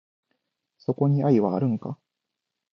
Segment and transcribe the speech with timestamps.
[0.79, 1.95] そこに愛はあるんか？